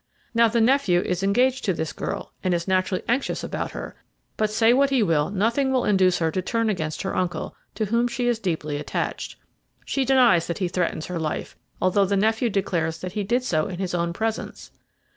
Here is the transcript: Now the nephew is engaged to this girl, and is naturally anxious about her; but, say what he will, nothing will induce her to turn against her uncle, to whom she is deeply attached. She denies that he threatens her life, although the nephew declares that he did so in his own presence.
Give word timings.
Now 0.33 0.47
the 0.47 0.61
nephew 0.61 0.99
is 1.01 1.21
engaged 1.21 1.63
to 1.65 1.73
this 1.75 1.93
girl, 1.93 2.31
and 2.43 2.55
is 2.55 2.67
naturally 2.67 3.03
anxious 3.07 3.43
about 3.43 3.69
her; 3.73 3.95
but, 4.35 4.49
say 4.49 4.73
what 4.73 4.89
he 4.89 5.03
will, 5.03 5.29
nothing 5.29 5.71
will 5.71 5.85
induce 5.85 6.17
her 6.17 6.31
to 6.31 6.41
turn 6.41 6.71
against 6.71 7.03
her 7.03 7.15
uncle, 7.15 7.55
to 7.75 7.85
whom 7.85 8.07
she 8.07 8.27
is 8.27 8.39
deeply 8.39 8.77
attached. 8.77 9.35
She 9.85 10.03
denies 10.03 10.47
that 10.47 10.57
he 10.57 10.67
threatens 10.69 11.05
her 11.05 11.19
life, 11.19 11.55
although 11.79 12.05
the 12.05 12.17
nephew 12.17 12.49
declares 12.49 12.97
that 12.97 13.11
he 13.11 13.23
did 13.23 13.43
so 13.43 13.67
in 13.67 13.77
his 13.77 13.93
own 13.93 14.11
presence. 14.11 14.71